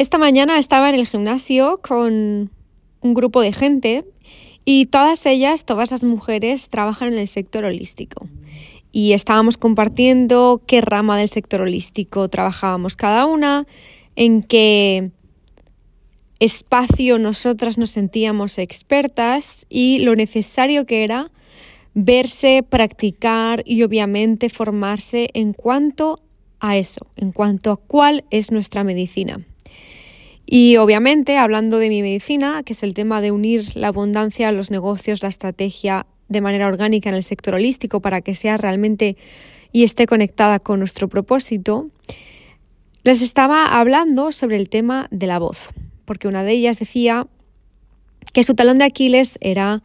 [0.00, 2.50] Esta mañana estaba en el gimnasio con
[3.02, 4.06] un grupo de gente
[4.64, 8.26] y todas ellas, todas las mujeres, trabajan en el sector holístico.
[8.92, 13.66] Y estábamos compartiendo qué rama del sector holístico trabajábamos cada una,
[14.16, 15.10] en qué
[16.38, 21.30] espacio nosotras nos sentíamos expertas y lo necesario que era
[21.92, 26.22] verse, practicar y obviamente formarse en cuanto
[26.58, 29.44] a eso, en cuanto a cuál es nuestra medicina.
[30.52, 34.72] Y obviamente, hablando de mi medicina, que es el tema de unir la abundancia, los
[34.72, 39.16] negocios, la estrategia de manera orgánica en el sector holístico para que sea realmente
[39.70, 41.86] y esté conectada con nuestro propósito,
[43.04, 45.70] les estaba hablando sobre el tema de la voz,
[46.04, 47.28] porque una de ellas decía
[48.32, 49.84] que su talón de Aquiles era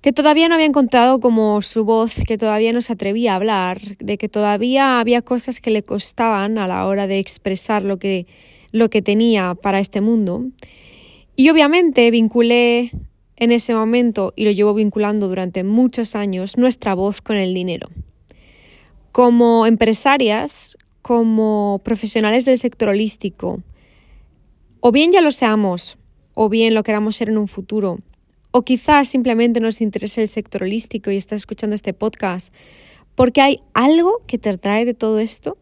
[0.00, 3.80] que todavía no había encontrado como su voz, que todavía no se atrevía a hablar,
[3.98, 8.28] de que todavía había cosas que le costaban a la hora de expresar lo que
[8.72, 10.44] lo que tenía para este mundo.
[11.36, 12.90] Y obviamente vinculé
[13.36, 17.88] en ese momento, y lo llevo vinculando durante muchos años, nuestra voz con el dinero.
[19.10, 23.62] Como empresarias, como profesionales del sector holístico,
[24.80, 25.98] o bien ya lo seamos,
[26.34, 27.98] o bien lo queramos ser en un futuro,
[28.52, 32.54] o quizás simplemente nos interese el sector holístico y estás escuchando este podcast
[33.14, 35.58] porque hay algo que te trae de todo esto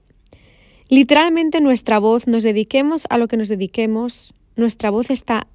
[0.90, 5.46] Literalmente nuestra voz, nos dediquemos a lo que nos dediquemos, nuestra voz está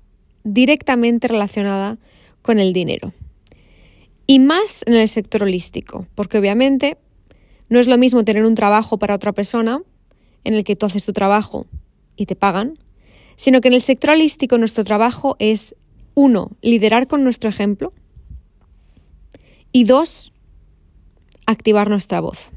[0.46, 1.98] directamente relacionada
[2.42, 3.12] con el dinero.
[4.28, 6.98] Y más en el sector holístico, porque obviamente
[7.68, 9.82] no es lo mismo tener un trabajo para otra persona
[10.46, 11.68] en el que tú haces tu trabajo
[12.16, 12.76] y te pagan,
[13.36, 15.76] sino que en el sector holístico nuestro trabajo es,
[16.14, 17.92] uno, liderar con nuestro ejemplo
[19.74, 20.32] y dos,
[21.46, 22.52] activar nuestra voz.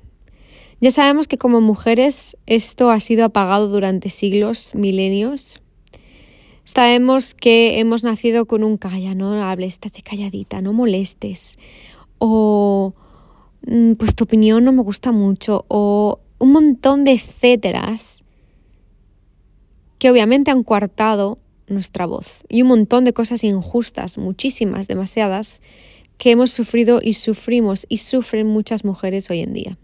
[0.81, 5.61] Ya sabemos que como mujeres esto ha sido apagado durante siglos, milenios.
[6.63, 11.59] Sabemos que hemos nacido con un calla, no hables, estate calladita, no molestes.
[12.19, 12.95] O
[13.67, 15.65] mm, pues tu opinión no me gusta mucho.
[15.67, 18.23] O un montón de etcéteras
[19.99, 22.45] que obviamente han coartado nuestra voz.
[22.49, 25.61] Y un montón de cosas injustas, muchísimas, demasiadas,
[26.19, 29.79] que hemos sufrido y sufrimos y sufren muchas mujeres hoy en día.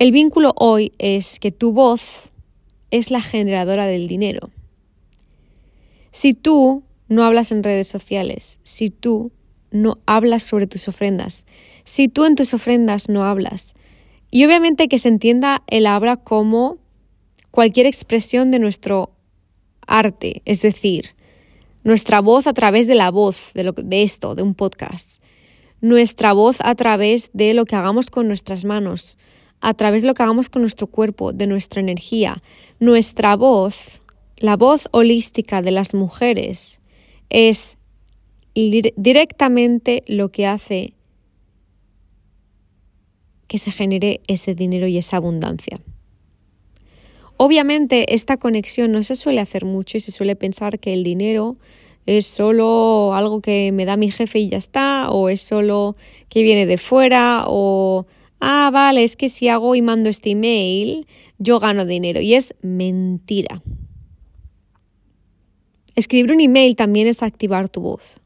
[0.00, 2.30] El vínculo hoy es que tu voz
[2.90, 4.48] es la generadora del dinero.
[6.10, 9.30] Si tú no hablas en redes sociales, si tú
[9.70, 11.44] no hablas sobre tus ofrendas,
[11.84, 13.74] si tú en tus ofrendas no hablas,
[14.30, 16.78] y obviamente que se entienda el habla como
[17.50, 19.10] cualquier expresión de nuestro
[19.86, 21.14] arte, es decir,
[21.84, 25.20] nuestra voz a través de la voz, de, lo, de esto, de un podcast,
[25.82, 29.18] nuestra voz a través de lo que hagamos con nuestras manos,
[29.60, 32.42] a través de lo que hagamos con nuestro cuerpo, de nuestra energía.
[32.78, 34.00] Nuestra voz,
[34.36, 36.80] la voz holística de las mujeres,
[37.28, 37.76] es
[38.54, 40.94] directamente lo que hace
[43.46, 45.80] que se genere ese dinero y esa abundancia.
[47.36, 51.56] Obviamente esta conexión no se suele hacer mucho y se suele pensar que el dinero
[52.06, 55.96] es solo algo que me da mi jefe y ya está, o es solo
[56.28, 58.06] que viene de fuera, o
[58.40, 61.06] ah, vale, es que si hago y mando este email,
[61.38, 62.20] yo gano dinero.
[62.20, 63.62] Y es mentira.
[65.94, 68.20] Escribir un email también es activar tu voz.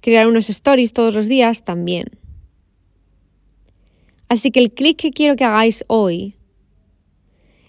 [0.00, 2.06] Crear unos stories todos los días también.
[4.28, 6.36] Así que el clic que quiero que hagáis hoy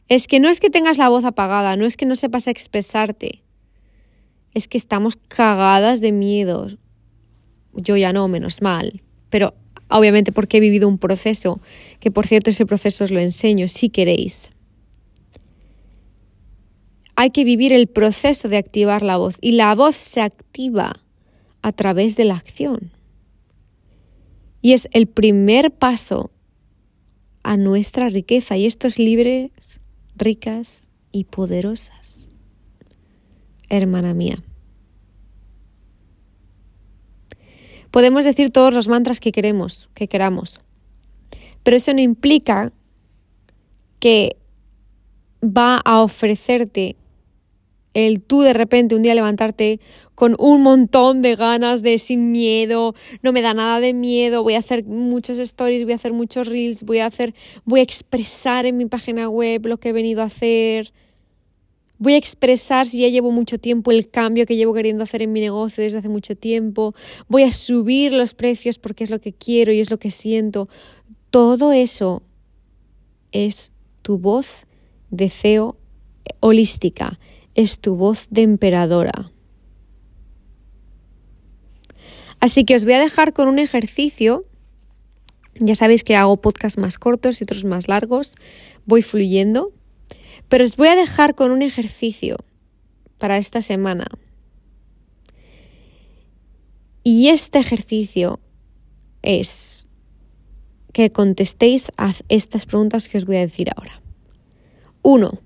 [0.07, 3.43] es que no es que tengas la voz apagada, no es que no sepas expresarte,
[4.53, 6.67] es que estamos cagadas de miedo.
[7.73, 9.55] Yo ya no, menos mal, pero
[9.97, 11.59] obviamente porque he vivido un proceso,
[11.99, 14.51] que por cierto ese proceso os lo enseño si queréis.
[17.15, 21.03] Hay que vivir el proceso de activar la voz y la voz se activa
[21.61, 22.91] a través de la acción.
[24.61, 26.31] Y es el primer paso
[27.43, 29.51] a nuestra riqueza y estos libres,
[30.15, 32.29] ricas y poderosas.
[33.69, 34.41] Hermana mía.
[37.94, 40.60] Podemos decir todos los mantras que queremos, que queramos,
[41.62, 42.74] pero eso no implica
[44.00, 44.36] que
[45.44, 46.95] va a ofrecerte
[47.94, 49.80] el tú de repente un día levantarte
[50.16, 54.56] con un montón de ganas de sin miedo, no me da nada de miedo, voy
[54.56, 58.66] a hacer muchos stories, voy a hacer muchos reels, voy a hacer voy a expresar
[58.66, 60.92] en mi página web lo que he venido a hacer,
[62.03, 65.31] Voy a expresar si ya llevo mucho tiempo el cambio que llevo queriendo hacer en
[65.31, 66.94] mi negocio desde hace mucho tiempo.
[67.29, 70.67] Voy a subir los precios porque es lo que quiero y es lo que siento.
[71.29, 72.21] Todo eso
[73.31, 73.71] es
[74.01, 74.65] tu voz,
[75.11, 75.77] deseo
[76.41, 77.21] holística,
[77.55, 79.31] es tu voz de emperadora.
[82.41, 84.44] Así que os voy a dejar con un ejercicio.
[85.56, 88.35] Ya sabéis que hago podcasts más cortos y otros más largos,
[88.85, 89.71] voy fluyendo,
[90.53, 92.38] pero os voy a dejar con un ejercicio
[93.17, 94.05] para esta semana.
[97.03, 98.39] Y este ejercicio
[99.23, 99.88] es
[100.91, 104.00] que contestéis a estas preguntas que os voy a decir ahora.
[105.01, 105.39] Uno,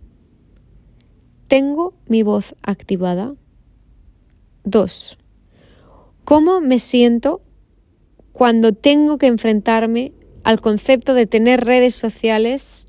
[1.48, 3.33] ¿Tengo mi voz activada?
[4.65, 5.19] Dos,
[6.25, 7.42] ¿Cómo me siento
[8.33, 10.12] cuando tengo que enfrentarme
[10.44, 12.88] al concepto de tener redes sociales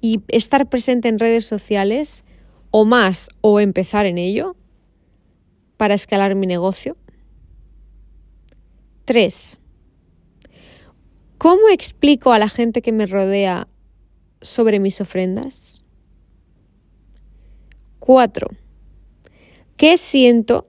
[0.00, 2.24] y estar presente en redes sociales
[2.70, 4.56] o más o empezar en ello
[5.76, 6.96] para escalar mi negocio?
[9.04, 9.60] Tres,
[11.40, 13.66] ¿Cómo explico a la gente que me rodea
[14.42, 15.82] sobre mis ofrendas?
[17.98, 18.46] 4.
[19.78, 20.68] ¿Qué siento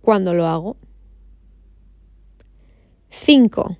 [0.00, 0.76] cuando lo hago?
[3.10, 3.78] 5.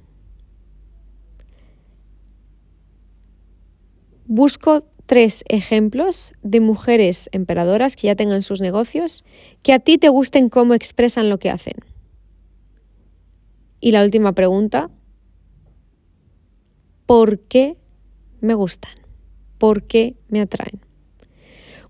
[4.32, 9.24] Busco tres ejemplos de mujeres emperadoras que ya tengan sus negocios
[9.60, 11.74] que a ti te gusten cómo expresan lo que hacen.
[13.80, 14.88] Y la última pregunta,
[17.06, 17.76] por qué
[18.40, 18.92] me gustan,
[19.58, 20.80] por qué me atraen.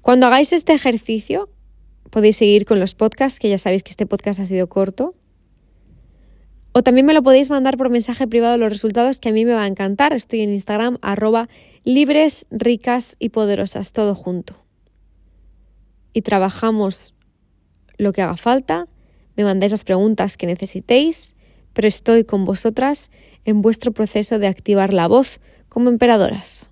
[0.01, 1.51] Cuando hagáis este ejercicio,
[2.09, 5.15] podéis seguir con los podcasts, que ya sabéis que este podcast ha sido corto.
[6.73, 9.55] O también me lo podéis mandar por mensaje privado los resultados que a mí me
[9.55, 10.13] va a encantar.
[10.13, 11.49] Estoy en Instagram arroba
[11.85, 14.55] libres, ricas y poderosas, todo junto.
[16.13, 17.15] Y trabajamos
[17.99, 18.89] lo que haga falta,
[19.37, 21.35] me mandáis las preguntas que necesitéis,
[21.73, 23.11] pero estoy con vosotras
[23.45, 26.71] en vuestro proceso de activar la voz como emperadoras.